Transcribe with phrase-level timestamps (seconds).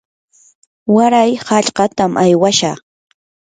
[0.95, 2.79] waray hallqatam aywashaq.